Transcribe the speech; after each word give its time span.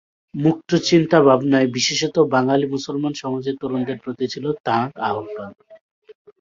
মুক্তচিন্তা 0.33 1.17
ভাবনায় 1.27 1.67
বিশেষত, 1.77 2.15
বাঙালি 2.33 2.65
মুসলমান 2.67 3.13
সমাজের 3.13 3.55
তরুণদের 3.61 3.97
প্রতি 4.03 4.25
ছিল 4.27 4.45
তাঁর 4.65 4.87
আহবান। 5.09 5.51